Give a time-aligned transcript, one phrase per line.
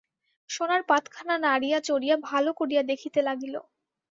[0.49, 3.55] সোনার পাতখানা নাড়িয়া চড়িয়া ভালো করিয়া দেখিতে লাগিল।